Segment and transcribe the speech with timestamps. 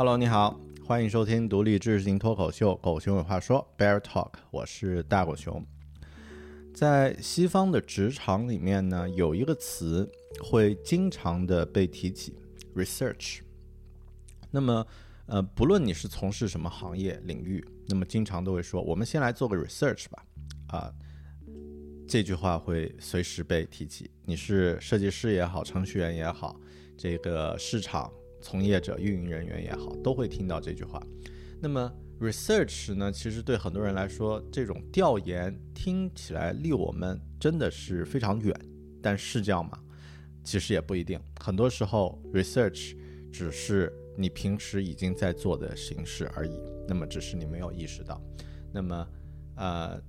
[0.00, 5.62] Hello，你好，欢迎收听独立知识型脱口秀《狗熊有话说》（Bear Talk），我是大狗熊。
[6.72, 10.10] 在西方的职场里面呢，有一个词
[10.42, 12.34] 会经常的被提起
[12.74, 13.40] ，research。
[14.50, 14.86] 那么，
[15.26, 20.24] 呃，不论你是从事什么行业领域，那么经常都会说，我们先来做个 research 吧。
[20.68, 20.90] 啊，
[22.08, 24.10] 这句话会随时被提起。
[24.24, 26.58] 你是设计师也好，程序员也好，
[26.96, 28.10] 这个市场。
[28.40, 31.00] 从业者、运营人员也好，都会听到这句话。
[31.60, 33.12] 那么，research 呢？
[33.12, 38.54] 其实对很多人来说，这种调研听起来离我们真的是非常远。
[39.02, 39.78] 但是这样吗？
[40.42, 41.20] 其实也不一定。
[41.38, 42.96] 很多时候，research
[43.30, 46.52] 只是你平时已经在做的形式而已。
[46.88, 48.18] 那么，只是你没有意识到。
[48.72, 49.06] 那么，
[49.56, 50.02] 呃，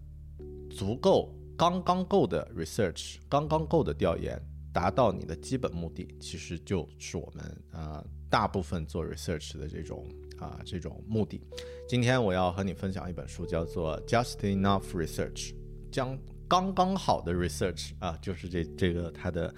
[0.69, 4.41] 足够、刚刚够的 research，刚刚够的调研，
[4.73, 8.01] 达到你的基本目的，其实就是我们啊。
[8.31, 10.07] 大部分做 research 的这种
[10.39, 11.41] 啊这种目的，
[11.85, 15.53] 今天我要和你分享一本书，叫做 Just Enough Research，
[15.91, 19.53] 将刚刚好的 research 啊，就是这这个它的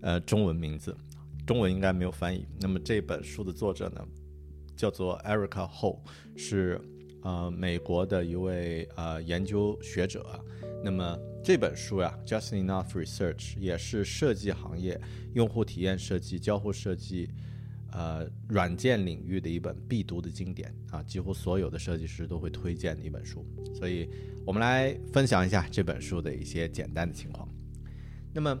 [0.00, 0.96] 呃中文名字，
[1.46, 2.46] 中文应该没有翻译。
[2.58, 4.02] 那么这本书的作者呢，
[4.74, 6.00] 叫做 Erica Ho，
[6.34, 6.80] 是
[7.22, 10.24] 呃美国的一位呃研究学者。
[10.82, 14.98] 那么这本书呀，Just Enough Research 也是设计行业
[15.34, 17.28] 用户体验设计、交互设计。
[17.96, 23.46] 呃，软件领域的一本必读的经典啊，几乎所有的设计师都会推荐的一本书。
[23.72, 24.10] 所以，
[24.44, 27.48] 我们来分享一下这本书的一些简单的情况。
[28.32, 28.58] 那么，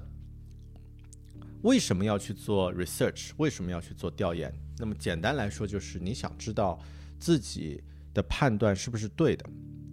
[1.62, 3.32] 为什么要去做 research？
[3.36, 4.54] 为什么要去做调研？
[4.78, 6.78] 那么，简单来说，就是你想知道
[7.18, 7.82] 自己
[8.14, 9.44] 的判断是不是对的。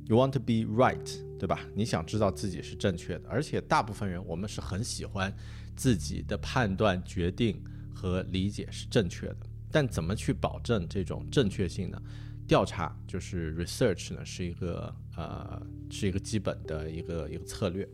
[0.05, 1.61] You want to be right，对吧？
[1.73, 3.27] 你想知道自己是正确的。
[3.27, 5.35] 而且，大部分人我们是很喜欢
[5.75, 7.59] 自己的判断决定。
[8.01, 9.37] 和理解是正确的，
[9.71, 12.01] 但怎么去保证这种正确性呢？
[12.47, 17.87] 调查就是 research 呢，是一个呃，是一个基本的一个一个策略。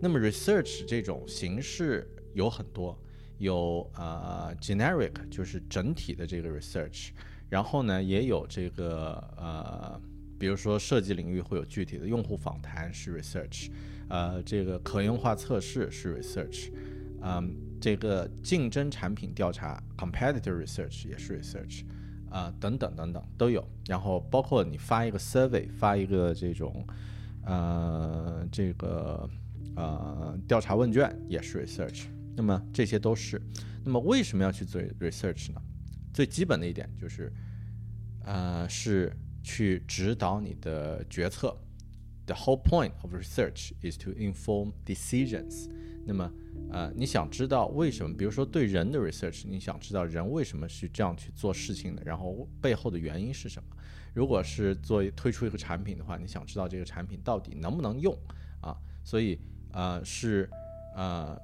[0.00, 2.98] 那么 research 这种形式有很多，
[3.36, 7.10] 有呃 generic 就是整体的这个 research，
[7.50, 10.00] 然后呢也有这个呃，
[10.38, 13.68] 比如说设计领域会有具体的用户访谈是 research，
[14.08, 16.70] 呃，这个可用化测试是 research，
[17.20, 17.69] 嗯。
[17.80, 21.84] 这个竞争产品调查 （competitor research） 也是 research，
[22.28, 23.66] 啊，等等等等都有。
[23.86, 26.86] 然后包括你发一个 survey，发一个这种，
[27.44, 29.28] 呃，这个
[29.76, 32.04] 呃调查问卷也是 research。
[32.36, 33.40] 那么这些都是。
[33.82, 35.62] 那么为什么要去做 research 呢？
[36.12, 37.32] 最基本的一点就是，
[38.24, 39.10] 呃，是
[39.42, 41.56] 去指导你的决策。
[42.26, 45.68] The whole point of research is to inform decisions。
[46.10, 46.32] 那么
[46.72, 48.16] 呃，你想知道为什么？
[48.16, 53.76] 比如说对人的 research，你想知道人为什么是这样去做事情的，然后背后的原因是什么？
[54.12, 58.12] 如果是做推出一个产品的话，你想知道这个产品到底能不能用
[58.60, 58.76] 啊？
[59.04, 59.38] 所以
[59.70, 60.50] 呃是
[60.96, 61.40] 呃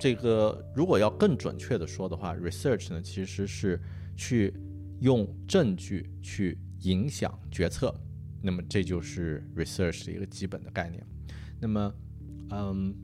[0.00, 3.78] 这个如果要更准确的说的话，research 呢其实是
[4.16, 4.54] 去
[5.00, 7.94] 用证据去影响决策，
[8.40, 11.06] 那么这就是 research 的一个基本的概念。
[11.60, 11.94] 那么
[12.48, 12.96] 嗯。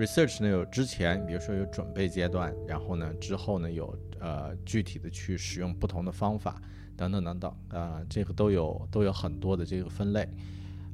[0.00, 6.60] Research 呢有之前，比如说有准备阶段，然后呢之后呢有呃具体的去使用不同的方法
[6.96, 10.28] 等等等等，啊，这个都有都有很多的这个分类。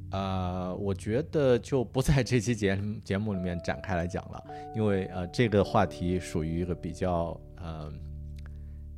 [0.09, 4.41] 呃，我觉得就不在这期节节目里面展开来讲了，
[4.73, 7.91] 因为呃，这个话题属于一个比较呃，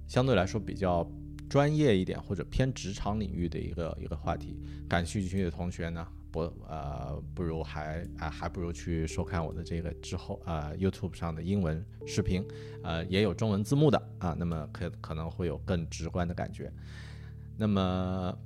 [0.07, 1.09] 相对来说比较
[1.49, 4.59] 专业一点或者偏职场领域的一个一个话题。
[4.87, 12.45] 感兴趣的同学呢，不呃，不如还啊，还不如去收看我的这个之后啊 YouTube 上的英文视频，
[12.83, 16.71] 呃，也有中文字幕的啊，那么可可能会有更直观的感觉。
[17.57, 18.37] 那么。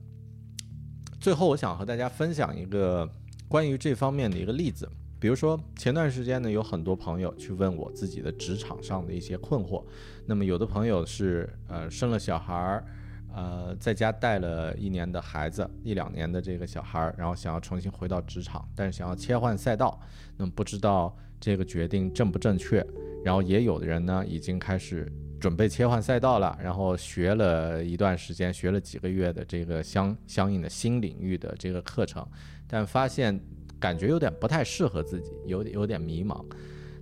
[1.20, 3.10] 最后，我想和大家分享一个
[3.48, 4.86] 关于这方面的一个例子。
[5.22, 9.82] 比如说，前段时间呢，有很多朋友去问我自己的职场上的一些困惑。
[10.26, 12.86] 那么，有的朋友是呃生了小孩儿，
[13.34, 20.00] 呃在家带了一年的孩子，一两年的这个小孩，然后想要重新回到职场，但是想要切换赛道，
[20.38, 22.86] 那么不知道这个决定正不正确。
[23.26, 25.12] 然后也有的人呢，已经开始。
[25.40, 32.26] 准备切换赛道了，然后学了一段时间，学了几个月的这个相相应的新领域的这个课程，
[32.66, 33.38] 但发现
[33.78, 36.42] 感觉有点不太适合自己，有有点迷茫。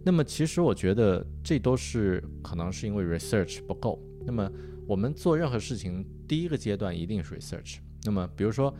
[0.03, 4.01] 那么其实我觉得这都是可能是因为 research 不够。
[4.25, 4.51] 那么
[4.87, 7.77] 我们做任何事情，第一个阶段一定是 research。
[8.03, 8.73] 那么比如说。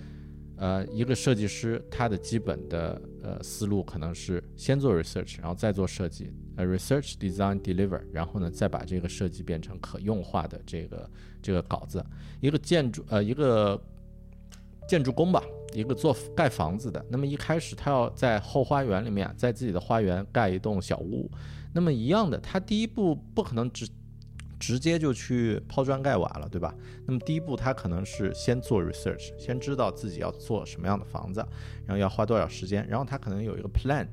[0.58, 11.10] 呃，一个设计师他的基本的呃思路可能是先做 research，然后再做设计，呃，research design deliver，然后呢再把这个设计变成可用化的这个
[11.42, 12.06] 这个稿子。
[12.42, 13.82] 一个建筑呃一个
[14.88, 15.44] 建筑工吧，
[15.74, 21.28] 一个做盖房子的，那么一开始他要在后花园里面，在自己的花园盖一栋小屋，
[21.74, 23.88] 那么一样的，他第一步不可能只。
[24.62, 26.72] 直接就去抛砖盖瓦了，对吧？
[27.08, 31.44] 那么第一步，他可能是先做 research，先知道自己要做什么样的房子，
[31.88, 34.08] 然后要花多少时间，然后他可能有一个 plan，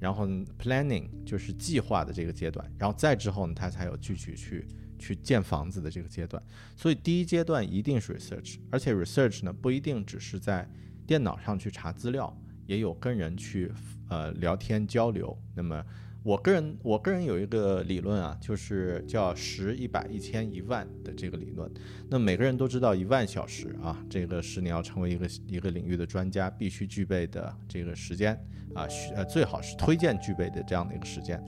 [0.00, 0.26] 然后
[0.58, 4.66] planning 就是计划的这个阶段，然后再之后呢，他才有具体去
[4.98, 6.42] 去建房子的这个阶段。
[6.74, 10.66] 所以第一阶段一定是 research，而且 research 呢不一定只是在
[11.06, 12.34] 电脑上去查资料，
[12.66, 13.70] 也有跟人去
[14.08, 15.38] 呃聊天交流。
[15.54, 15.84] 那么
[16.24, 21.70] 我个人，我个人有一个理论啊，就是叫十、一百、一千、一万的这个理论。
[22.08, 28.34] 那每个人都知道一万小时啊，这个是你要成为一个一个领域的专家必须具备的这个时间
[28.74, 31.38] 啊，需呃最好是推荐具备的这样的一个时间。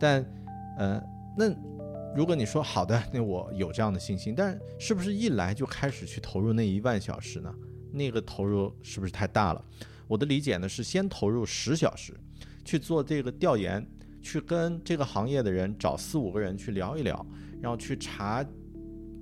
[0.00, 0.20] 但，
[0.78, 1.00] 呃，
[1.38, 1.48] 那
[2.16, 7.54] 如果你说好的，那我有这样的信心，但是不是一来就开始去投入那一万小时呢？
[7.92, 9.64] 那个投入是不是太大了？
[10.08, 12.12] 我的理解呢是先投入十小时
[12.64, 13.86] 去做这个调研。
[14.24, 17.24] 去跟这个行业的人找四五个人去聊一聊，
[17.60, 18.44] 然后去查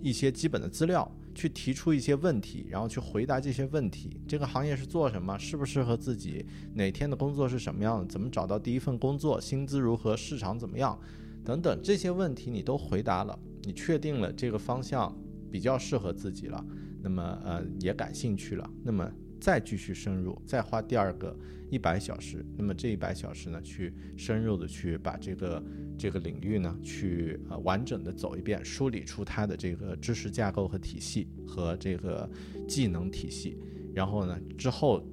[0.01, 4.21] 一些基本的资料，去提出一些问题，然后去回答这些问题。
[4.29, 5.37] 这个行业是做什么？
[5.37, 6.47] 适不适合自己？
[6.73, 8.07] 哪天的工作是什么样的？
[8.07, 9.41] 怎么找到第一份工作？
[9.41, 10.17] 薪资如何？
[10.17, 10.97] 市场怎么样？
[11.45, 15.13] 等等这些问题你都回答了，你确定了这个方向
[15.51, 16.65] 比较适合自己了，
[17.03, 19.11] 那么呃也感兴趣了，那么。
[19.43, 21.37] 再继续深入，再花第二个
[21.69, 25.61] 一百小时，那么这一百小时呢，去深入的去把这个
[25.99, 32.31] 这个领域呢，去呃完整的走一遍，梳理出它的这个知识架构和体系和这个
[32.69, 33.59] 技能体系，
[33.93, 35.05] 然后呢，之后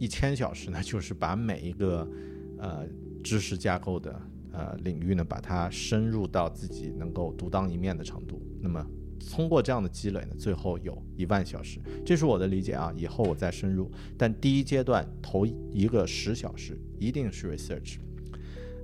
[0.00, 2.10] 一千小时呢，就是把每一个
[2.58, 2.84] 呃
[3.22, 8.84] 知识架构的呃领域呢，把它深入到自己能够独当一面的程度，那么。
[9.18, 12.92] 通过这样的积累呢，最后有一万小时，这是我的理解啊。
[12.96, 17.98] 以后我再深入，但第一阶段头一个十小时一定是 research。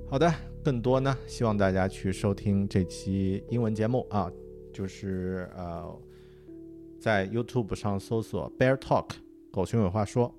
[0.08, 4.30] 好的，更多呢，希望大家去收听这期英文节目啊，
[4.72, 5.98] 就是呃，
[7.00, 9.08] 在 YouTube 上搜索 Bear Talk
[9.50, 10.34] 狗熊有话说，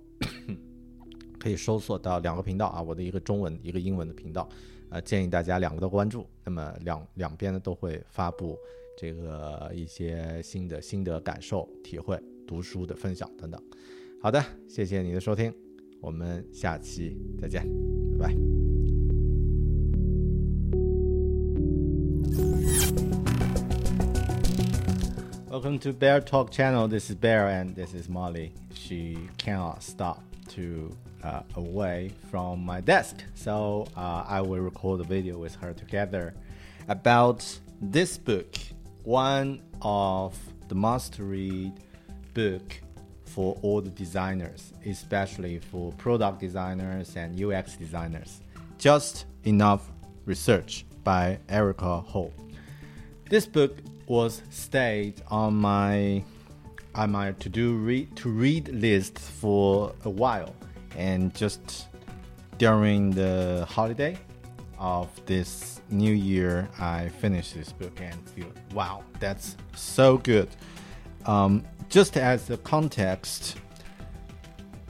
[1.40, 4.48] 可以搜索到两个频道啊，我的一个中文一个英文的频道，
[4.90, 8.58] 呃，建议大家两个都关注，那么两两边呢都会发布。
[8.97, 13.63] 这个一些新的心得感受、体会、读书的分享等等。
[14.21, 15.55] 好的，谢谢你的收听，
[16.01, 17.65] 我们下期再见，
[18.19, 18.35] 拜拜。
[25.51, 26.89] Welcome to Bear Talk channel.
[26.89, 28.53] This is Bear and this is Molly.
[28.75, 30.19] She cannot stop
[30.55, 30.91] to
[31.23, 36.35] uh, away from my desk, so uh, I will record the video with her together
[36.89, 37.45] about
[37.81, 38.57] this book
[39.04, 40.38] one of
[40.70, 41.74] the must-read
[42.34, 42.80] book
[43.26, 48.42] for all the designers, especially for product designers and UX designers.
[48.78, 49.90] Just Enough
[50.26, 52.34] Research by Erika Hall.
[53.30, 56.24] This book was stayed on my
[56.96, 60.56] on my to do read to read list for a while,
[60.96, 61.88] and just
[62.58, 64.18] during the holiday,
[64.84, 70.50] of this new year, I finished this book and feel wow, that's so good.
[71.26, 73.56] Um, just as a context,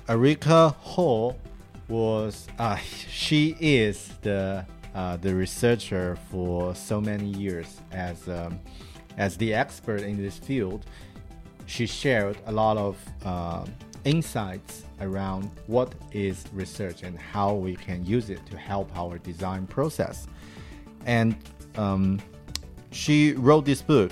[0.09, 1.37] Erika Hall
[1.87, 2.75] was uh,
[3.07, 8.59] she is the uh, the researcher for so many years as um,
[9.17, 10.87] as the expert in this field.
[11.67, 13.65] She shared a lot of uh,
[14.05, 19.67] insights around what is research and how we can use it to help our design
[19.67, 20.27] process.
[21.05, 21.35] And
[21.75, 22.21] um,
[22.91, 24.11] she wrote this book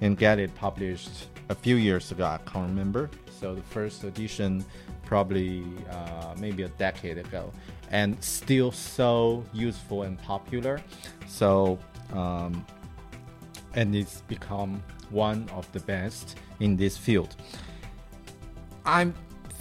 [0.00, 2.24] and get it published a few years ago.
[2.24, 3.10] I can't remember.
[3.40, 4.64] So the first edition
[5.04, 7.50] probably uh, maybe a decade ago,
[7.90, 10.82] and still so useful and popular.
[11.26, 11.78] So
[12.12, 12.64] um,
[13.74, 17.36] and it's become one of the best in this field.
[18.84, 19.12] I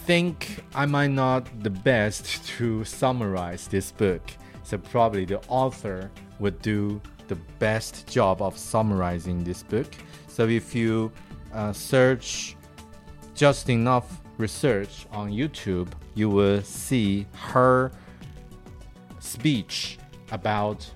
[0.08, 4.22] think I might not the best to summarize this book,
[4.64, 6.10] so probably the author
[6.40, 9.88] would do the best job of summarizing this book.
[10.30, 11.12] So if you
[11.54, 12.56] uh, search
[13.36, 17.92] just enough research on YouTube, you will see her
[19.20, 20.00] speech
[20.32, 20.90] about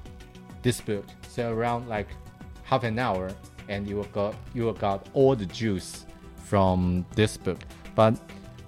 [0.61, 1.03] this book.
[1.27, 2.07] So around like
[2.63, 3.33] half an hour,
[3.67, 6.05] and you will got you will got all the juice
[6.45, 7.59] from this book.
[7.93, 8.17] But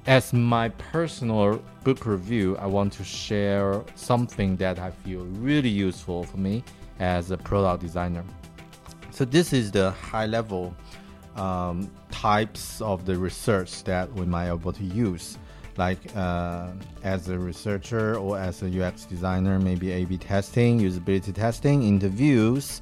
[0.05, 6.23] as my personal book review, I want to share something that I feel really useful
[6.23, 6.63] for me
[6.99, 8.23] as a product designer.
[9.11, 10.75] So this is the high level
[11.35, 15.37] um, types of the research that we might be able to use
[15.77, 16.67] like uh,
[17.03, 22.81] as a researcher or as a UX designer, maybe A/B testing, usability testing, interviews,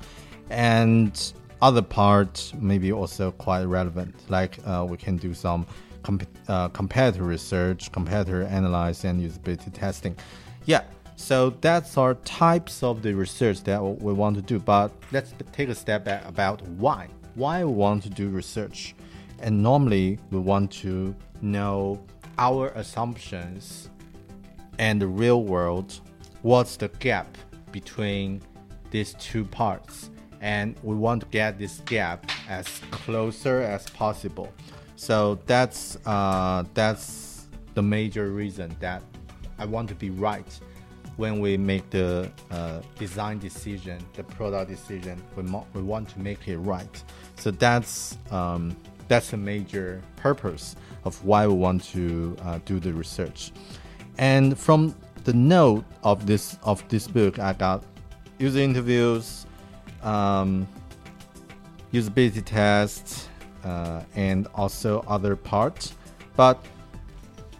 [0.50, 4.14] and other parts, maybe also quite relevant.
[4.30, 5.66] Like uh, we can do some
[6.04, 10.16] comp- uh, competitor research, competitor analysis, and usability testing.
[10.66, 10.84] Yeah.
[11.16, 14.58] So that's our types of the research that we want to do.
[14.60, 18.96] But let's take a step back about why why we want to do research.
[19.40, 22.04] And normally we want to know
[22.38, 23.90] our assumptions
[24.80, 26.00] and the real world.
[26.42, 27.38] What's the gap
[27.72, 28.42] between
[28.90, 30.10] these two parts?
[30.42, 34.52] And we want to get this gap as closer as possible.
[35.02, 39.02] So that's uh, that's the major reason that
[39.58, 40.46] I want to be right
[41.18, 45.42] when we make the uh, design decision, the product decision, we,
[45.74, 47.04] we want to make it right.
[47.38, 48.78] So that's um,
[49.08, 53.54] that's a major purpose of why we want to uh, do the research.
[54.20, 57.84] And from the note of this of this book, I got
[58.38, 59.48] user interviews,
[60.04, 60.68] um,
[61.92, 63.31] usability tests,
[63.64, 65.94] uh, and also other parts.
[66.36, 66.64] But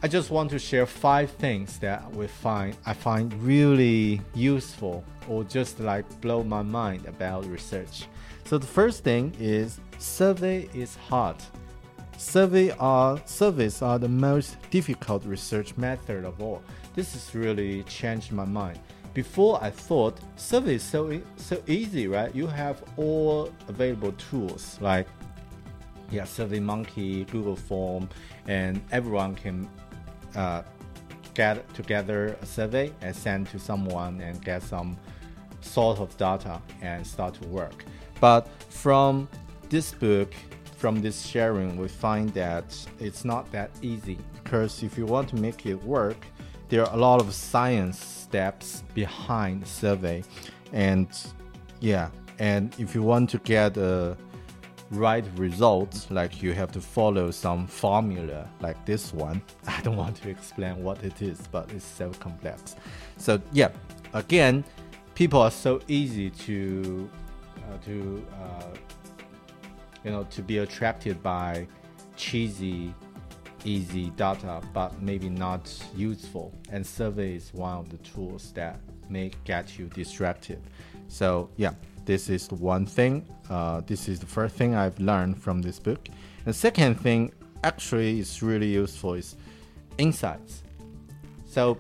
[0.04, 5.44] I just want to share five things that we find I find really useful or
[5.44, 8.08] just like blow my mind about research.
[8.46, 11.36] So the first thing is survey is hard.
[12.18, 16.64] Survey are surveys are the most difficult research method of all.
[16.96, 18.80] This has really changed my mind.
[19.14, 22.34] Before I thought survey is so so easy, right?
[22.34, 25.08] You have all available tools like
[26.12, 28.10] yeah, SurveyMonkey, Google Form,
[28.48, 29.70] and everyone can
[30.36, 30.64] uh,
[31.34, 34.98] get together a survey and send to someone and get some
[35.62, 37.86] sort of data and start to work.
[38.20, 39.28] But from
[39.70, 40.34] this book,
[40.78, 45.36] from this sharing, we find that it's not that easy because if you want to
[45.36, 46.26] make it work,
[46.70, 50.24] there are a lot of science steps behind survey,
[50.72, 51.08] and
[51.80, 54.18] yeah, and if you want to get a
[54.92, 59.42] right results, like you have to follow some formula like this one.
[59.68, 62.76] I don't want to explain what it is, but it's so complex.
[63.18, 63.70] So yeah,
[64.14, 64.64] again,
[65.16, 67.10] people are so easy to
[67.58, 68.76] uh, to uh,
[70.04, 71.68] you know to be attracted by
[72.16, 72.94] cheesy
[73.64, 79.32] easy data but maybe not useful and survey is one of the tools that may
[79.44, 80.60] get you distracted
[81.08, 81.72] so yeah
[82.06, 83.26] this is one thing.
[83.50, 86.08] Uh, this is the first thing I've learned from this book.
[86.46, 87.32] The second thing,
[87.64, 89.36] actually, is really useful is
[89.98, 90.64] insights.
[91.46, 91.78] So,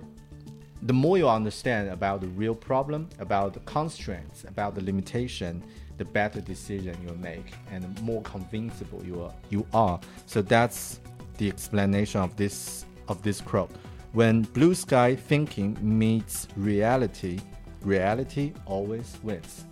[0.84, 5.63] the more you understand about the real problem, about the constraints, about the limitation,
[5.98, 9.34] the better decision you'll make, and the more convincible you are.
[9.51, 10.00] You are.
[10.25, 11.00] So that's
[11.38, 13.72] the explanation of this of this quote.
[14.13, 17.40] When blue sky thinking meets reality,
[17.84, 19.66] reality always wins.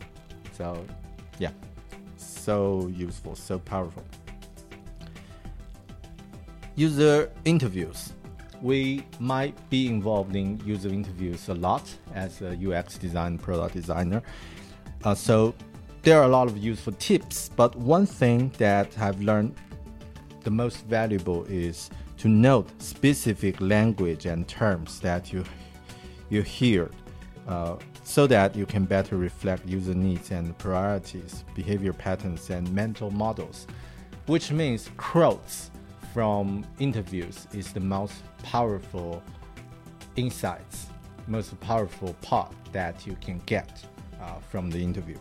[0.60, 0.86] So,
[1.40, 1.52] yeah,
[2.18, 4.04] so useful, so powerful.
[6.76, 8.14] User interviews.
[8.62, 14.22] we might be involved in user interviews a lot as a UX design product designer.
[15.06, 15.56] Uh, so
[16.02, 19.56] there are a lot of useful tips, but one thing that I've learned
[20.44, 25.46] the most valuable is to note specific language and terms that you
[26.30, 26.92] you hear
[27.48, 27.78] uh,
[28.10, 33.68] so that you can better reflect user needs and priorities, behavior patterns, and mental models,
[34.26, 35.70] which means quotes
[36.12, 39.22] from interviews is the most powerful
[40.16, 40.88] insights,
[41.28, 43.86] most powerful part that you can get
[44.20, 45.18] uh, from the interview.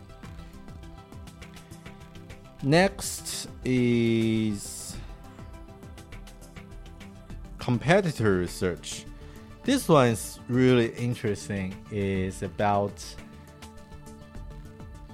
[2.62, 4.96] Next is
[7.58, 9.04] competitor research.
[9.68, 11.74] This one is really interesting.
[11.90, 13.04] is about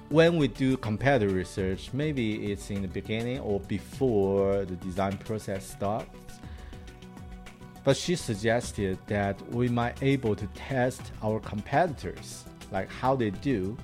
[0.07, 5.69] when we do competitor research, maybe it's in the beginning or before the design process
[5.69, 6.39] starts.
[7.83, 13.75] But she suggested that we might able to test our competitors, like how they do,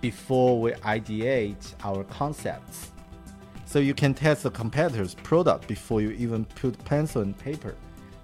[0.00, 2.92] before we ideate our concepts.
[3.64, 7.74] So you can test the competitor's product before you even put pencil and paper.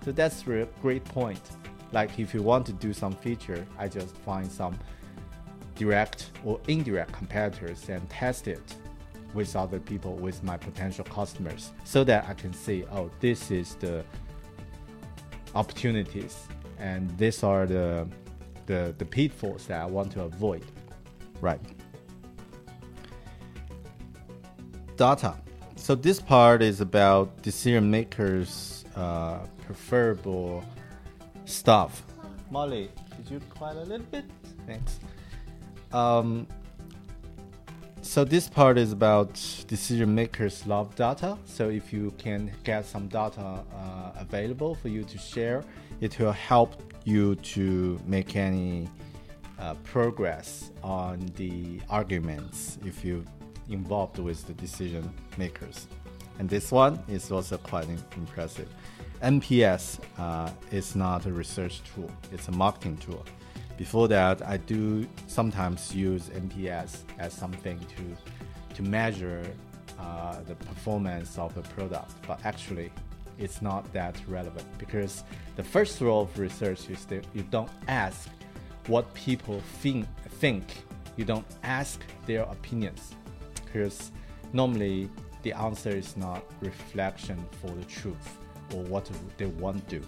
[0.05, 1.41] So that's a great point.
[1.93, 4.79] Like if you want to do some feature, I just find some
[5.75, 8.75] direct or indirect competitors and test it
[9.35, 13.75] with other people, with my potential customers, so that I can see, oh, this is
[13.77, 14.05] the
[15.55, 18.07] opportunities and these are the
[18.67, 20.65] the, the pitfalls that I want to avoid.
[21.41, 21.61] Right.
[24.97, 25.35] Data.
[25.75, 30.65] So this part is about decision makers' uh, preferable
[31.45, 32.03] stuff.
[32.51, 34.25] Molly, could you quiet a little bit?
[34.67, 34.99] Thanks.
[35.93, 36.47] Um,
[38.03, 39.35] so this part is about
[39.69, 41.39] decision makers love data.
[41.45, 45.65] So if you can get some data uh, available for you to share,
[46.01, 48.89] it will help you to make any
[49.59, 53.25] uh, progress on the arguments if you
[53.71, 55.87] involved with the decision makers.
[56.39, 58.69] And this one is also quite impressive.
[59.23, 63.25] NPS uh, is not a research tool, it's a marketing tool.
[63.77, 69.47] Before that, I do sometimes use NPS as something to, to measure
[69.99, 72.91] uh, the performance of a product, but actually,
[73.39, 75.23] it's not that relevant because
[75.55, 78.29] the first rule of research is that you don't ask
[78.89, 80.07] what people think,
[80.41, 80.65] think.
[81.17, 83.15] you don't ask their opinions
[83.65, 84.11] because
[84.53, 85.09] normally
[85.43, 88.39] the answer is not reflection for the truth
[88.73, 90.07] or what they want to do.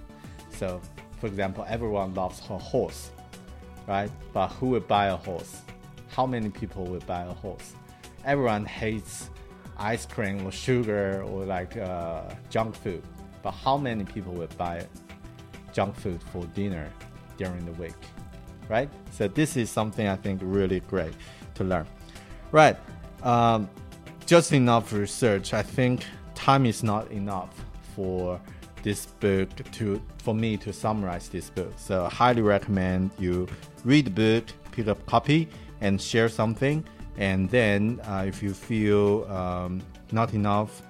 [0.51, 0.81] So,
[1.21, 3.11] for example, everyone loves her horse,
[3.87, 4.11] right?
[4.33, 5.63] But who will buy a horse?
[6.09, 7.75] How many people will buy a horse?
[8.25, 9.31] Everyone hates
[9.77, 13.03] ice cream or sugar or like uh, junk food,
[13.43, 14.87] but how many people will buy
[15.73, 16.89] junk food for dinner
[17.37, 17.95] during the week,
[18.69, 18.89] right?
[19.11, 21.15] So this is something I think really great
[21.55, 21.87] to learn,
[22.53, 22.77] right?
[23.23, 23.69] Um,
[24.27, 25.53] just enough research.
[25.53, 27.53] I think time is not enough
[27.95, 28.41] for
[28.85, 31.73] this book to for me to summarize this book.
[31.77, 33.49] So I highly recommend you
[33.85, 35.49] read the book, pick up a copy,
[35.81, 36.85] and share something.
[37.17, 39.81] And then uh, if you feel um,
[40.13, 40.83] not enough,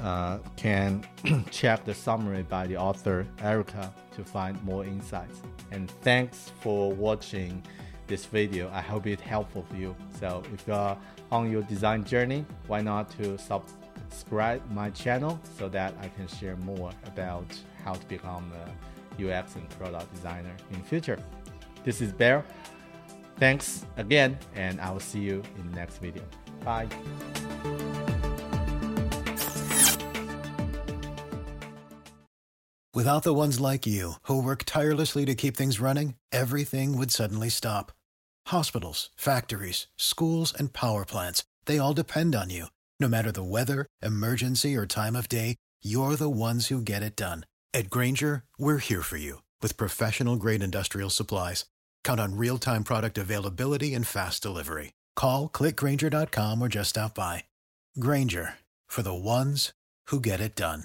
[0.00, 1.06] uh, can
[1.50, 5.40] check the summary by the author Erika to find more insights.
[5.70, 7.62] And thanks for watching
[8.06, 8.70] this video.
[8.72, 9.94] I hope it helpful for you.
[10.18, 10.98] So if you are
[11.30, 13.38] on your design journey, why not to
[14.10, 17.46] subscribe my channel so that I can share more about
[17.84, 21.18] how to become a UX and product designer in future.
[21.84, 22.44] This is Bear.
[23.36, 26.22] Thanks again, and I will see you in the next video.
[26.64, 26.88] Bye.
[32.94, 37.48] Without the ones like you, who work tirelessly to keep things running, everything would suddenly
[37.48, 37.92] stop.
[38.46, 42.66] Hospitals, factories, schools, and power plants, they all depend on you.
[43.00, 47.14] No matter the weather, emergency, or time of day, you're the ones who get it
[47.14, 47.46] done.
[47.72, 51.64] At Grainger, we're here for you with professional grade industrial supplies.
[52.02, 54.94] Count on real time product availability and fast delivery.
[55.14, 57.44] Call clickgrainger.com or just stop by.
[58.00, 58.54] Grainger
[58.88, 59.72] for the ones
[60.06, 60.84] who get it done.